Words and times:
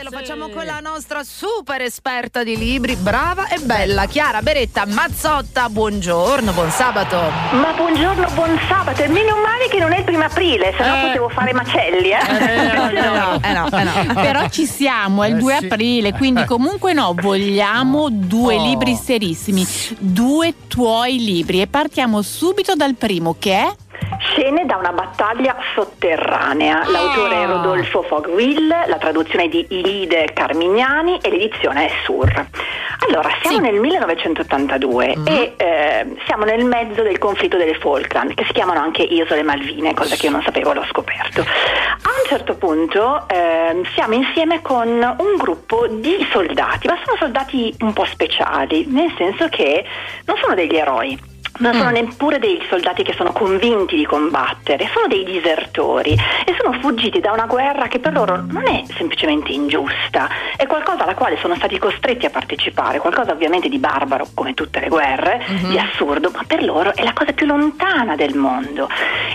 e 0.00 0.04
lo 0.04 0.10
facciamo 0.10 0.48
con 0.48 0.64
la 0.64 0.78
nostra 0.80 1.22
super 1.24 1.80
esperta 1.80 2.44
di 2.44 2.56
libri, 2.56 2.94
brava 2.94 3.48
e 3.48 3.58
bella, 3.58 4.06
Chiara 4.06 4.42
Beretta 4.42 4.86
Mazzotta. 4.86 5.68
Buongiorno, 5.68 6.52
buon 6.52 6.70
sabato. 6.70 7.16
Ma 7.52 7.72
buongiorno, 7.74 8.28
buon 8.34 8.58
sabato. 8.68 9.02
E 9.02 9.08
meno 9.08 9.34
male 9.36 9.68
che 9.70 9.78
non 9.78 9.92
è 9.92 9.98
il 9.98 10.04
primo 10.04 10.24
aprile, 10.24 10.72
se 10.76 10.86
no 10.86 10.94
Eh. 10.94 11.00
potevo 11.06 11.28
fare 11.30 11.52
macelli, 11.52 12.10
eh. 12.10 12.18
Eh 12.18 12.72
no, 12.72 12.90
eh 13.42 13.52
no, 13.52 13.68
eh 13.70 13.82
no. 13.84 14.14
Però 14.22 14.48
ci 14.48 14.66
siamo, 14.66 15.22
è 15.24 15.28
il 15.28 15.36
Eh, 15.36 15.38
2 15.38 15.56
sì. 15.58 15.64
aprile, 15.66 16.12
quindi 16.12 16.44
comunque 16.44 16.92
no, 16.92 17.14
vogliamo 17.16 18.08
due 18.10 18.54
Oh. 18.56 18.64
libri 18.64 18.94
serissimi, 18.94 19.66
due 19.98 20.54
tuoi 20.68 21.18
libri 21.18 21.60
e 21.60 21.66
partiamo 21.66 22.22
subito 22.22 22.74
dal 22.74 22.94
primo 22.94 23.34
che 23.38 23.52
è 23.54 23.74
Scene 24.18 24.64
da 24.66 24.76
una 24.76 24.92
battaglia 24.92 25.56
sotterranea. 25.74 26.82
L'autore 26.88 27.42
è 27.42 27.46
Rodolfo 27.46 28.02
Fogwill, 28.02 28.68
la 28.68 28.96
traduzione 28.98 29.48
di 29.48 29.64
Ilide 29.68 30.30
Carmignani 30.34 31.18
e 31.20 31.30
l'edizione 31.30 31.86
è 31.86 31.90
Sur. 32.04 32.46
Allora, 33.06 33.28
siamo 33.40 33.56
Sì. 33.56 33.62
nel 33.62 33.80
1982 33.80 35.16
e 35.24 35.54
eh, 35.56 36.06
siamo 36.26 36.44
nel 36.44 36.64
mezzo 36.64 37.02
del 37.02 37.18
conflitto 37.18 37.56
delle 37.56 37.74
Falkland, 37.74 38.34
che 38.34 38.44
si 38.44 38.52
chiamano 38.52 38.80
anche 38.80 39.02
Isole 39.02 39.42
Malvine, 39.42 39.94
cosa 39.94 40.16
che 40.16 40.26
io 40.26 40.32
non 40.32 40.42
sapevo, 40.42 40.72
l'ho 40.72 40.84
scoperto. 40.88 41.40
A 41.40 42.08
un 42.08 42.26
certo 42.26 42.54
punto 42.56 43.24
ehm, 43.28 43.84
siamo 43.94 44.14
insieme 44.14 44.60
con 44.62 44.88
un 44.88 45.36
gruppo 45.36 45.86
di 45.88 46.26
soldati, 46.32 46.86
ma 46.88 46.98
sono 47.04 47.16
soldati 47.18 47.74
un 47.80 47.92
po' 47.92 48.04
speciali, 48.04 48.86
nel 48.88 49.12
senso 49.16 49.48
che 49.48 49.84
non 50.24 50.36
sono 50.40 50.54
degli 50.54 50.74
eroi. 50.76 51.36
Non 51.58 51.74
sono 51.74 51.90
neppure 51.90 52.38
dei 52.38 52.62
soldati 52.68 53.02
che 53.02 53.14
sono 53.14 53.32
convinti 53.32 53.96
di 53.96 54.06
combattere, 54.06 54.88
sono 54.94 55.08
dei 55.08 55.24
disertori 55.24 56.12
e 56.12 56.54
sono 56.56 56.78
fuggiti 56.78 57.18
da 57.18 57.32
una 57.32 57.46
guerra 57.46 57.88
che 57.88 57.98
per 57.98 58.12
loro 58.12 58.36
non 58.36 58.66
è 58.68 58.84
semplicemente 58.96 59.50
ingiusta, 59.50 60.28
è 60.56 60.66
qualcosa 60.66 61.02
alla 61.02 61.14
quale 61.14 61.36
sono 61.38 61.56
stati 61.56 61.76
costretti 61.78 62.26
a 62.26 62.30
partecipare, 62.30 62.98
qualcosa 62.98 63.32
ovviamente 63.32 63.68
di 63.68 63.78
barbaro 63.78 64.28
come 64.34 64.54
tutte 64.54 64.78
le 64.78 64.88
guerre, 64.88 65.44
di 65.68 65.78
assurdo, 65.78 66.30
ma 66.32 66.44
per 66.46 66.62
loro 66.62 66.94
è 66.94 67.02
la 67.02 67.12
cosa 67.12 67.32
più 67.32 67.46
lontana 67.46 68.14
del 68.14 68.36
mondo. 68.36 68.88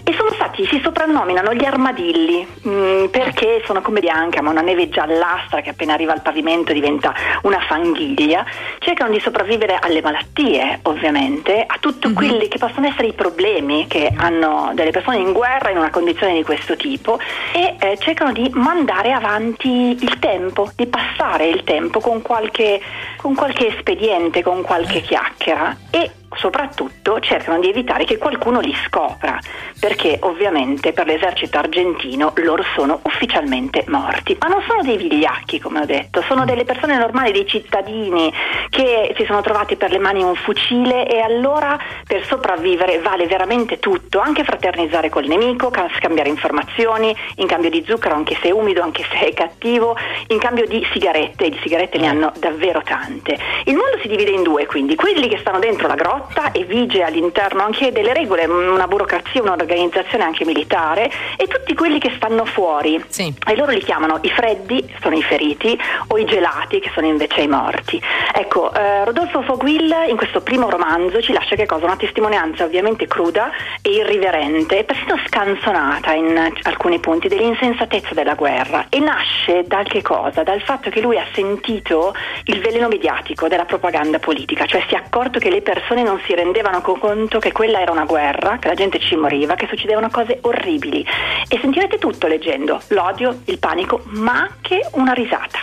E 0.04 0.14
sono 0.14 0.32
stati, 0.32 0.66
si 0.66 0.80
soprannominano 0.82 1.54
gli 1.54 1.66
armadilli, 1.66 2.48
mm, 2.68 3.06
perché 3.08 3.62
sono 3.66 3.82
come 3.82 4.00
bianca, 4.00 4.42
ma 4.42 4.50
una 4.50 4.62
neve 4.62 4.88
giallastra 4.88 5.62
che 5.62 5.72
appena 5.72 5.94
arriva 5.94 6.14
al 6.14 6.22
pavimento 6.22 6.72
diventa 6.72 7.14
una 7.44 7.60
fanghiglia, 7.60 8.46
cercano 8.80 9.12
di 9.12 9.20
sopravvivere 9.20 9.78
alle 9.80 10.02
malattie, 10.02 10.80
ovviamente, 10.84 11.64
a 11.66 11.78
tutti 12.14 12.28
quelli 12.28 12.48
che 12.48 12.58
possono 12.58 12.88
essere 12.88 13.08
i 13.08 13.14
problemi 13.14 13.88
che 13.88 14.12
hanno 14.16 14.72
delle 14.74 14.92
persone 14.92 15.18
in 15.18 15.34
guerra 15.34 15.70
in 15.72 15.78
una 15.78 15.90
condizione 15.90 16.34
di 16.34 16.44
questo 16.44 16.76
tipo 16.76 17.20
e 17.54 17.76
eh, 17.80 17.98
cercano 18.00 18.32
di 18.32 18.50
mandare 18.54 19.12
avanti 19.12 19.70
il 19.70 20.20
tempo, 20.20 20.72
di 20.76 20.88
passare 20.88 21.48
il 21.48 21.64
tempo 21.64 22.00
con 22.00 22.22
qualche, 22.22 22.80
con 23.18 23.36
qualche 23.36 23.76
espediente, 23.76 24.44
con 24.44 24.62
qualche 24.62 25.02
chiacchiera 25.02 25.76
e 25.90 26.12
soprattutto 26.36 27.20
cercano 27.20 27.60
di 27.60 27.70
evitare 27.70 28.06
che 28.06 28.18
qualcuno 28.18 28.60
li 28.60 28.76
scopra, 28.88 29.40
perché 29.80 30.18
ovviamente 30.22 30.94
per 30.94 31.06
l'esercito 31.06 31.58
argentino 31.58 32.32
loro 32.36 32.64
sono 32.76 33.00
ufficialmente 33.04 33.84
morti, 33.88 34.38
ma 34.40 34.48
non 34.48 34.64
sono 34.68 34.82
dei 34.82 34.98
vigliacchi 34.98 35.60
come 35.60 35.82
ho 35.82 35.86
detto, 35.86 36.22
sono 36.24 36.46
delle 36.46 36.64
persone 36.64 36.98
normali, 36.98 37.32
dei 37.32 37.46
cittadini 37.48 38.32
che 38.70 39.14
si 39.18 39.26
sono 39.26 39.42
trovati 39.42 39.76
per 39.76 39.92
le 39.92 40.00
mani 40.00 40.24
un 40.24 40.36
fucile 40.36 41.08
e 41.08 41.20
allora 41.20 41.78
per 42.06 42.26
sopravvivere 42.26 43.00
vale 43.00 43.28
veramente 43.28 43.80
tutto, 43.80 44.20
anche 44.20 44.44
fraternizzare 44.44 45.10
col 45.10 45.26
nemico, 45.26 45.70
ca- 45.70 45.90
scambiare 45.98 46.30
informazioni, 46.30 47.16
in 47.36 47.48
cambio 47.48 47.70
di 47.70 47.84
zucchero 47.88 48.16
anche 48.16 48.38
se 48.42 48.50
è 48.50 48.52
umido, 48.52 48.82
anche 48.82 49.06
se 49.12 49.28
è 49.28 49.34
cattivo, 49.34 49.96
in 50.28 50.40
cambio 50.40 50.66
di 50.66 50.86
sigarette, 50.92 51.46
e 51.46 51.50
di 51.50 51.60
sigarette 51.62 51.98
ne 51.98 52.08
hanno 52.08 52.32
davvero 52.40 52.82
tante. 52.82 53.38
Il 53.66 53.76
mondo 53.76 53.98
si 54.02 54.08
divide 54.08 54.32
in 54.32 54.44
due, 54.44 54.66
quindi 54.66 54.96
quelli 54.96 55.28
che 55.28 55.38
stanno 55.38 55.60
dentro 55.60 55.88
la 55.88 55.96
grotta 55.96 56.23
e 56.52 56.64
vige 56.64 57.04
all'interno 57.04 57.64
anche 57.64 57.92
delle 57.92 58.14
regole, 58.14 58.46
una 58.46 58.88
burocrazia, 58.88 59.42
un'organizzazione 59.42 60.24
anche 60.24 60.46
militare, 60.46 61.12
e 61.38 61.48
tutti 61.48 61.74
quelli 61.74 62.00
che 62.00 62.12
stanno 62.16 62.46
fuori. 62.46 63.04
Sì. 63.08 63.34
E 63.46 63.56
loro 63.56 63.72
li 63.72 63.82
chiamano 63.82 64.20
i 64.22 64.30
freddi, 64.30 64.94
sono 65.02 65.16
i 65.16 65.24
feriti, 65.24 65.80
o 66.08 66.18
i 66.18 66.26
gelati, 66.26 66.80
che 66.80 66.92
sono 66.94 67.08
invece 67.08 67.42
i 67.42 67.48
morti. 67.48 68.02
Ecco, 68.34 68.74
eh, 68.74 69.06
Rodolfo 69.06 69.42
Fogwill 69.42 69.94
in 70.08 70.18
questo 70.18 70.42
primo 70.42 70.70
romanzo 70.70 71.22
ci 71.22 71.34
lascia 71.34 71.56
che 71.56 71.66
cosa? 71.66 71.86
Una 71.86 71.98
testimonianza 71.98 72.64
ovviamente 72.64 73.08
cruda 73.08 73.52
e 73.82 73.90
irriverente, 73.90 74.80
e 74.80 74.84
persino 74.84 75.20
scanzonata 75.26 76.14
in 76.14 76.52
alcuni 76.64 77.00
punti 77.00 77.28
dell'insensatezza 77.28 78.14
della 78.14 78.34
guerra. 78.36 78.88
E 78.90 79.00
nasce 79.00 79.64
dal 79.66 79.88
che 79.88 80.02
cosa? 80.02 80.44
Dal 80.44 80.62
fatto 80.62 80.90
che 80.90 81.02
lui 81.02 81.18
ha 81.18 81.26
sentito 81.34 82.14
il 82.46 82.60
veleno 82.60 82.88
mediatico 82.88 83.48
della 83.48 83.66
propaganda 83.66 84.20
politica, 84.20 84.66
cioè 84.66 84.84
si 84.88 84.96
è 84.96 84.98
accorto 84.98 85.40
che 85.40 85.50
le 85.50 85.62
persone 85.62 86.04
non 86.04 86.13
si 86.26 86.34
rendevano 86.36 86.82
conto 86.82 87.40
che 87.40 87.52
quella 87.52 87.80
era 87.80 87.92
una 87.92 88.06
guerra, 88.06 88.58
che 88.58 88.68
la 88.68 88.74
gente 88.74 89.00
ci 89.00 89.16
moriva, 89.16 89.56
che 89.56 89.68
succedevano 89.68 90.10
cose 90.10 90.40
orribili. 90.42 91.06
E 91.48 91.60
sentirete 91.62 91.98
tutto 91.98 92.28
leggendo, 92.28 92.82
l'odio, 92.90 93.40
il 93.46 93.60
panico, 93.60 94.02
ma 94.06 94.34
anche 94.50 94.88
una 94.94 95.14
risata. 95.14 95.60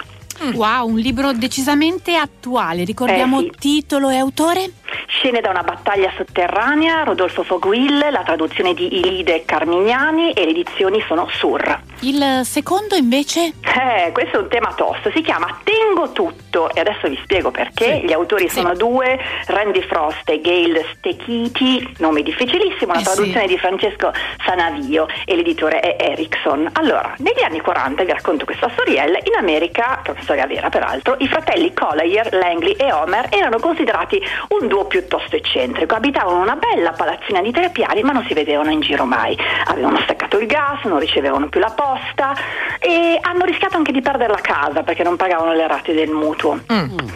wow, 0.54 0.88
un 0.88 0.96
libro 0.98 1.32
decisamente 1.32 2.16
attuale. 2.16 2.84
Ricordiamo 2.84 3.40
Eh, 3.40 3.50
sì. 3.52 3.58
titolo 3.58 4.08
e 4.08 4.16
autore? 4.16 4.70
Scene 5.06 5.40
da 5.40 5.50
una 5.50 5.62
battaglia 5.62 6.10
sotterranea, 6.16 7.02
Rodolfo 7.04 7.42
Fogwill, 7.42 8.10
la 8.10 8.22
traduzione 8.22 8.72
di 8.72 8.98
Ilide 9.00 9.44
Carmignani 9.44 10.32
e 10.32 10.44
le 10.44 10.50
edizioni 10.50 11.02
sono 11.06 11.28
Sur. 11.32 11.82
Il 12.02 12.40
secondo 12.44 12.94
invece? 12.94 13.52
Eh, 13.60 14.10
questo 14.12 14.38
è 14.38 14.40
un 14.40 14.48
tema 14.48 14.72
tosto, 14.74 15.10
si 15.14 15.20
chiama 15.20 15.58
Tengo 15.62 16.12
tutto 16.12 16.72
e 16.72 16.80
adesso 16.80 17.08
vi 17.08 17.18
spiego 17.22 17.50
perché. 17.50 18.00
Sì. 18.00 18.06
Gli 18.06 18.12
autori 18.12 18.48
sono 18.48 18.74
due, 18.74 19.18
Randy 19.46 19.82
Frost 19.82 20.28
e 20.30 20.40
Gail 20.40 20.82
Stechiti, 20.96 21.96
nome 21.98 22.22
difficilissimo, 22.22 22.94
la 22.94 23.00
Eh, 23.00 23.02
traduzione 23.02 23.46
di 23.46 23.58
Francesco 23.58 24.12
Sanavio 24.46 25.06
e 25.26 25.36
l'editore 25.36 25.80
è 25.80 25.96
Erickson. 26.02 26.70
Allora, 26.72 27.14
negli 27.18 27.42
anni 27.42 27.60
40, 27.60 28.02
vi 28.04 28.12
racconto 28.12 28.46
questa 28.46 28.70
storiella, 28.70 29.18
in 29.22 29.34
America, 29.38 30.00
che 30.02 30.08
è 30.10 30.14
una 30.14 30.22
storia 30.22 30.46
vera 30.46 30.70
peraltro, 30.70 31.16
i 31.18 31.28
fratelli 31.28 31.74
Collier, 31.74 32.32
Langley 32.32 32.72
e 32.78 32.92
Homer 32.92 33.26
erano 33.30 33.58
considerati 33.58 34.20
un 34.58 34.68
duo 34.68 34.86
piuttosto 34.86 35.36
eccentrico, 35.36 35.94
abitavano 35.94 36.40
una 36.40 36.56
bella 36.56 36.92
palazzina 36.92 37.42
di 37.42 37.50
tre 37.50 37.68
piani 37.68 38.00
ma 38.02 38.12
non 38.12 38.24
si 38.26 38.32
vedevano 38.32 38.70
in 38.70 38.80
giro 38.80 39.04
mai, 39.04 39.36
avevano 39.66 39.98
staccato 40.30 40.38
il 40.38 40.46
gas, 40.46 40.84
non 40.84 41.00
ricevevano 41.00 41.48
più 41.48 41.58
la 41.58 41.72
posta 41.74 42.34
e 42.78 43.18
hanno 43.20 43.44
rischiato 43.44 43.76
anche 43.76 43.90
di 43.92 44.00
perdere 44.00 44.32
la 44.32 44.40
casa 44.40 44.82
perché 44.82 45.02
non 45.02 45.16
pagavano 45.16 45.52
le 45.52 45.66
rate 45.66 45.92
del 45.92 46.10
mutuo. 46.10 46.60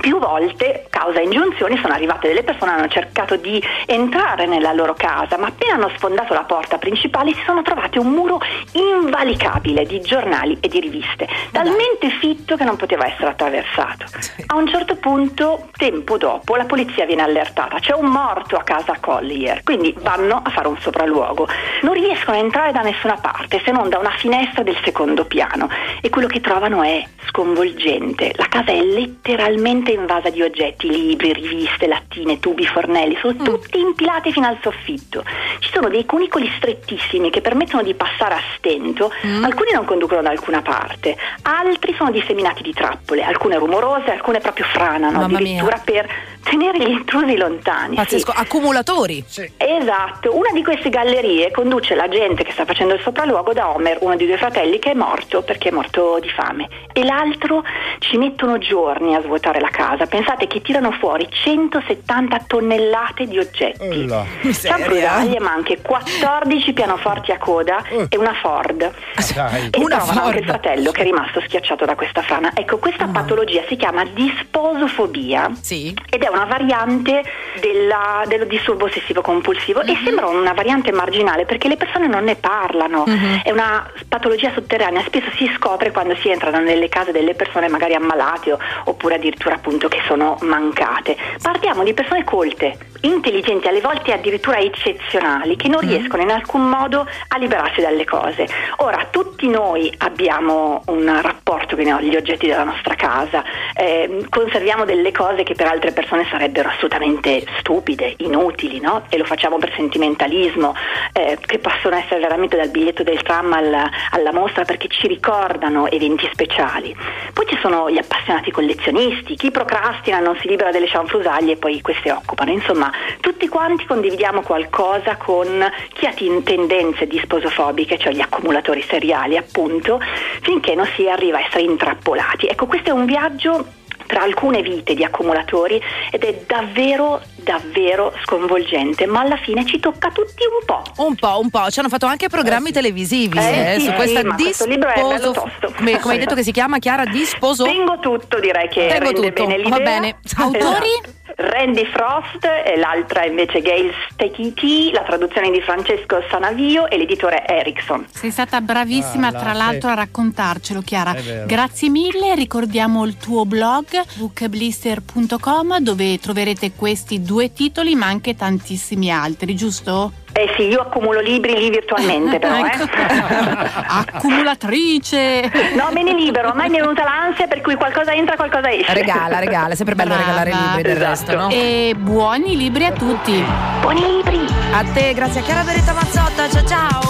Più 0.01 0.19
volte, 0.19 0.87
causa 0.91 1.21
ingiunzioni, 1.21 1.79
sono 1.81 1.95
arrivate 1.95 2.29
delle 2.29 2.43
persone 2.43 2.73
hanno 2.73 2.89
cercato 2.89 3.37
di 3.37 3.63
entrare 3.87 4.47
nella 4.47 4.73
loro 4.73 4.95
casa, 4.95 5.39
ma 5.39 5.47
appena 5.47 5.75
hanno 5.75 5.91
sfondato 5.97 6.35
la 6.35 6.43
porta 6.43 6.79
principale 6.79 7.33
si 7.33 7.43
sono 7.47 7.63
trovati 7.63 7.99
un 7.99 8.09
muro 8.09 8.41
invalicabile 8.73 9.85
di 9.87 10.01
giornali 10.01 10.59
e 10.61 10.69
di 10.69 10.81
riviste, 10.81 11.29
talmente 11.53 12.11
fitto 12.21 12.57
che 12.57 12.65
non 12.65 12.77
poteva 12.77 13.07
essere 13.07 13.29
attraversato. 13.29 14.07
A 14.47 14.57
un 14.57 14.67
certo 14.67 14.97
punto, 14.97 15.69
tempo 15.77 16.19
dopo, 16.19 16.57
la 16.57 16.65
polizia 16.65 17.07
viene 17.07 17.23
allertata, 17.23 17.79
c'è 17.79 17.95
un 17.95 18.07
morto 18.07 18.57
a 18.57 18.63
casa 18.63 18.97
Collier, 19.01 19.63
quindi 19.63 19.95
vanno 20.01 20.41
a 20.45 20.51
fare 20.51 20.69
un 20.69 20.79
sopralluogo. 20.79 21.47
Non 21.83 21.95
riescono 21.95 22.37
a 22.37 22.41
entrare 22.41 22.73
da 22.73 22.81
nessuna 22.81 23.04
parte 23.13 23.61
se 23.65 23.71
non 23.71 23.89
da 23.91 23.99
una 23.99 24.15
finestra 24.17 24.63
del 24.63 24.79
secondo 24.83 25.27
piano 25.27 25.69
e 26.01 26.09
quello 26.09 26.27
che 26.27 26.41
trovano 26.41 26.83
è 26.83 27.05
sconvolgente. 27.29 28.33
La 28.37 28.47
casa 28.49 28.73
è 28.73 28.81
letteralmente 28.83 29.93
invasa 29.93 30.31
di 30.31 30.43
oggetti, 30.43 30.89
libri, 30.89 31.33
riviste, 31.33 31.87
lattine, 31.87 32.41
tubi, 32.41 32.67
fornelli, 32.67 33.17
sono 33.21 33.35
tutti 33.43 33.79
impilati 33.79 34.33
fino 34.33 34.47
al 34.47 34.59
soffitto. 34.63 35.25
Ci 35.59 35.71
sono 35.73 35.89
dei 35.89 36.05
cunicoli 36.07 36.51
strettissimi 36.57 37.31
che 37.31 37.41
permettono 37.41 37.83
di 37.83 37.95
passare 37.95 38.35
a 38.35 38.41
stento, 38.57 39.11
alcuni 39.43 39.71
non 39.73 39.85
conducono 39.85 40.23
da 40.23 40.31
alcuna 40.31 40.63
parte, 40.63 41.17
altri 41.43 41.95
sono 41.95 42.11
disseminati 42.11 42.63
di 42.63 42.73
trappole, 42.73 43.23
alcune 43.23 43.59
rumorose, 43.59 44.11
alcune 44.11 44.41
proprio 44.41 44.65
franano, 44.67 45.21
Mamma 45.21 45.27
mia. 45.27 45.39
addirittura 45.39 45.81
per 45.85 46.09
tenere 46.45 46.79
gli 46.79 46.91
intrusi 46.91 47.37
lontani. 47.37 47.97
Pazzesco, 47.97 48.31
Sì. 48.33 48.39
accumulatori. 48.41 49.25
Esatto, 49.57 50.37
una 50.37 50.51
di 50.53 50.63
queste 50.63 50.89
gallerie 50.91 51.51
conduce 51.51 51.95
la 51.95 52.09
gente 52.09 52.45
che 52.45 52.53
sta 52.53 52.65
facendo 52.65 52.95
il 52.95 53.01
sopralluogo 53.01 53.53
da 53.53 53.71
Homer, 53.71 53.99
uno 54.01 54.15
dei 54.17 54.27
due 54.27 54.37
fratelli 54.37 54.79
che 54.79 54.93
è 54.93 54.95
morto 54.95 55.43
perché 55.43 55.71
è 55.71 55.73
morto 55.73 56.19
di 56.21 56.29
fame, 56.29 56.69
e 56.93 57.05
l'altro 57.05 57.63
ci 57.99 58.17
mettono 58.19 58.59
giorni 58.59 59.15
a 59.15 59.21
svuotare 59.23 59.59
la 59.61 59.71
casa. 59.71 60.07
Pensate 60.07 60.47
che 60.47 60.61
tirano 60.63 60.93
fuori 60.93 61.27
170 61.31 62.45
tonnellate 62.47 63.27
di 63.27 63.39
oggetti. 63.39 63.87
Ulla. 64.05 64.25
Cianfrusaglie, 64.53 65.41
ma 65.41 65.53
anche 65.53 65.81
14 65.81 66.73
pianoforti 66.73 67.33
a 67.33 67.39
coda 67.39 67.83
Uh. 67.91 68.07
e 68.09 68.17
una 68.17 68.35
Ford. 68.35 68.93
Dai. 69.35 69.71
E 69.71 69.79
Una 69.81 69.97
trovano 69.99 70.23
anche 70.27 70.39
il 70.39 70.45
Ford. 70.45 70.61
fratello 70.61 70.91
che 70.91 71.01
è 71.01 71.05
rimasto 71.05 71.41
schiacciato 71.47 71.85
da 71.85 71.95
questa 71.95 72.23
frana. 72.23 72.51
Ecco, 72.55 72.79
questa 72.79 73.07
patologia 73.07 73.63
si 73.69 73.77
chiama 73.77 74.05
disposofobia 74.05 75.51
Sì. 75.61 75.95
ed 76.11 76.23
è 76.23 76.29
una 76.35 76.45
variante 76.45 77.23
della, 77.61 78.25
dello 78.27 78.45
disturbo 78.45 78.85
ossessivo 78.85 79.21
compulsivo 79.21 79.81
mm-hmm. 79.81 79.89
e 79.89 79.99
mhm. 79.99 80.05
sembra 80.05 80.27
una 80.27 80.53
variante 80.53 80.93
marginale 80.93 81.45
perché 81.45 81.69
le 81.69 81.77
persone 81.77 82.07
non 82.07 82.25
ne 82.25 82.37
parlano, 82.37 83.05
mm-hmm. 83.09 83.39
è 83.43 83.51
una 83.51 83.91
patologia 84.09 84.53
sotterranea, 84.53 85.03
spesso 85.03 85.31
si 85.37 85.51
scopre 85.57 85.91
quando 85.91 86.15
si 86.17 86.29
entrano 86.29 86.59
nelle 86.59 86.89
case 86.89 87.13
delle 87.13 87.35
persone 87.35 87.69
magari 87.69 87.95
ammalate 87.95 88.53
o, 88.53 88.59
oppure 88.85 89.17
addirittura 89.17 89.55
appunto 89.55 89.89
che 89.89 90.01
sono 90.07 90.37
mancate. 90.43 91.17
Parliamo 91.41 91.83
di 91.83 91.95
persone 91.95 92.25
colte, 92.25 92.77
intelligenti, 93.05 93.69
alle 93.69 93.81
volte 93.81 94.13
addirittura 94.13 94.59
eccezionali, 94.59 95.57
che 95.57 95.69
non 95.69 95.85
mm-hmm. 95.85 95.97
riescono 95.97 96.23
in 96.23 96.31
alcun 96.31 96.69
modo 96.69 97.07
a 97.29 97.39
liberarsi 97.39 97.81
dalle 97.81 98.05
cose. 98.05 98.47
Ora, 98.79 99.07
tutti 99.11 99.49
noi 99.49 99.93
abbiamo 99.99 100.83
un 100.87 101.19
rapporto 101.21 101.77
con 101.77 101.85
gli 101.85 102.17
oggetti 102.17 102.47
della 102.47 102.65
nostra 102.65 102.95
casa, 102.95 103.45
eh, 103.75 104.27
conserviamo 104.29 104.85
delle 104.85 105.13
cose 105.13 105.43
che 105.43 105.55
per 105.55 105.67
altre 105.67 105.93
persone 105.93 106.27
sarebbero 106.31 106.69
assolutamente 106.69 107.45
stupide, 107.59 108.15
inutili, 108.19 108.81
no? 108.81 109.03
E 109.09 109.19
lo 109.19 109.25
facciamo 109.25 109.59
per 109.59 109.73
sentimentalismo, 109.75 110.75
eh, 111.13 111.39
che 111.41 111.59
possono 111.59 111.97
essere 111.97 112.21
veramente 112.21 112.57
dal 112.57 112.71
biglietto 112.71 113.03
del 113.03 113.23
tram 113.23 113.53
alla, 113.53 113.91
alla 114.11 114.33
mostra 114.33 114.65
perché 114.65 114.89
ci 114.89 115.07
ricordano 115.07 115.89
eventi 115.91 116.29
speciali. 116.33 116.97
Poi 117.33 117.47
ci 117.47 117.59
sono 117.61 117.91
gli 117.91 117.99
appassionati 117.99 118.51
collezionisti, 118.51 119.37
chi 119.37 119.51
procrastina 119.51 120.19
non 120.21 120.37
si 120.41 120.49
libera 120.49 120.71
delle 120.71 120.89
cianfrusaglie 120.89 121.53
e 121.53 121.57
poi 121.57 121.81
queste 121.81 122.11
occupano. 122.11 122.51
Insomma, 122.51 122.91
tutti 123.21 123.49
quanti 123.49 123.87
condividiamo 123.87 124.43
qualcosa 124.43 125.17
con 125.17 125.71
chi 125.93 126.07
ha 126.07 126.15
tendenze 126.43 127.07
disposofobiche, 127.07 127.99
cioè 127.99 128.13
gli 128.13 128.21
accumulatori 128.21 128.83
seriali 128.83 129.37
appunto, 129.37 130.01
finché 130.43 130.75
non 130.75 130.89
si 130.95 131.09
arriva 131.09 131.39
a 131.39 131.45
essere 131.47 131.63
intrappolati. 131.63 132.47
Ecco, 132.47 132.67
questo 132.67 132.91
è 132.91 132.93
un 132.93 133.05
viaggio 133.05 133.67
tra 134.07 134.23
alcune 134.23 134.63
vite 134.63 134.95
di 134.95 135.03
accumulatori 135.03 135.81
ed 136.11 136.23
è 136.23 136.43
davvero 136.47 137.21
davvero 137.45 138.13
sconvolgente, 138.25 139.07
ma 139.07 139.21
alla 139.21 139.37
fine 139.37 139.67
ci 139.67 139.79
tocca 139.79 140.11
tutti 140.11 140.45
un 140.45 140.65
po'. 140.65 140.83
Un 141.03 141.15
po', 141.15 141.39
un 141.41 141.51
po'. 141.51 141.71
Ci 141.71 141.79
hanno 141.79 141.91
fatto 141.91 142.07
anche 142.07 142.29
programmi 142.29 142.71
eh, 142.71 142.73
televisivi 142.73 143.39
eh, 143.39 143.75
eh, 143.75 143.81
sì, 143.81 143.87
su 143.87 143.93
questa 143.93 144.21
sì, 144.21 144.35
disposo. 144.37 145.33
Come, 145.77 146.01
come 146.01 146.15
hai 146.15 146.21
detto 146.21 146.35
che 146.35 146.43
si 146.43 146.53
chiama 146.53 146.79
Chiara 146.79 147.05
Disposo? 147.05 147.65
Tengo 147.65 147.99
tutto, 147.99 148.41
direi 148.41 148.69
che 148.69 148.87
Tengo 148.89 149.13
tutto. 149.13 149.45
bene 149.45 149.59
l'idea. 149.59 149.77
Va 149.77 149.85
bene. 149.85 150.17
Autori? 150.39 150.89
Esatto. 150.89 151.24
Randy 151.37 151.85
Frost 151.87 152.45
e 152.45 152.77
l'altra 152.77 153.25
invece 153.25 153.61
Gail 153.61 153.93
Stekiti, 154.11 154.91
la 154.93 155.03
traduzione 155.03 155.51
di 155.51 155.61
Francesco 155.61 156.23
Sanavio 156.31 156.89
e 156.89 156.97
l'editore 156.97 157.47
Erickson. 157.47 158.07
Sei 158.11 158.31
stata 158.31 158.61
bravissima 158.61 159.29
ah, 159.29 159.33
tra 159.33 159.53
l'altro 159.53 159.91
a 159.91 159.95
raccontarcelo 159.95 160.81
Chiara. 160.83 161.15
Grazie 161.47 161.89
mille, 161.89 162.35
ricordiamo 162.35 163.05
il 163.05 163.17
tuo 163.17 163.45
blog 163.45 163.87
bookblister.com 164.15 165.79
dove 165.79 166.19
troverete 166.19 166.73
questi 166.73 167.23
due 167.23 167.53
titoli 167.53 167.95
ma 167.95 168.07
anche 168.07 168.37
tantissimi 168.37 169.11
altri, 169.11 169.57
giusto? 169.57 170.13
Eh 170.37 170.53
sì, 170.57 170.63
io 170.65 170.81
accumulo 170.81 171.21
libri 171.21 171.57
lì 171.57 171.71
virtualmente 171.71 172.41
però, 172.43 172.57
eh. 172.57 172.67
Ecco. 172.67 172.85
Accumulatrice! 173.87 175.49
No, 175.77 175.91
me 175.93 176.03
ne 176.03 176.13
libero, 176.13 176.49
ormai 176.49 176.69
mi 176.69 176.79
è 176.79 176.81
venuta 176.81 177.05
l'ansia 177.05 177.47
per 177.47 177.61
cui 177.61 177.77
qualcosa 177.77 178.13
entra, 178.13 178.35
qualcosa 178.35 178.69
esce. 178.73 178.93
Regala, 178.95 179.39
regala, 179.39 179.75
è 179.75 179.77
sempre 179.77 179.95
bello 179.95 180.15
Brava. 180.15 180.25
regalare 180.25 180.51
libri 180.51 180.83
del 180.83 180.97
esatto. 180.97 181.11
resto, 181.11 181.37
no? 181.37 181.49
E 181.51 181.95
buoni 181.97 182.57
libri 182.57 182.85
a 182.85 182.91
tutti. 182.91 183.45
Buoni 183.81 184.01
libri. 184.01 184.45
A 184.73 184.83
te, 184.93 185.15
grazie 185.15 185.41
a 185.41 185.45
Chiara 185.45 185.63
Beretta 185.63 185.93
Mazzotta, 185.93 186.49
ciao 186.51 186.65
ciao. 186.67 187.01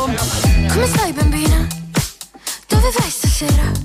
Come 0.70 0.86
stai 0.86 1.12
bambina? 1.12 1.66
Dove 2.68 2.90
vai 2.98 3.08
stasera? 3.08 3.82